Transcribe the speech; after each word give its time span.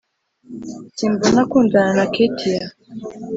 simbona 0.97 1.39
akundana 1.45 1.91
na 1.99 2.05
ketiya?" 2.13 2.65